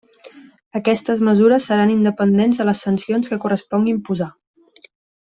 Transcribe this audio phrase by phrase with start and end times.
[0.79, 4.29] Aquestes mesures seran independents de les sancions que correspongui imposar.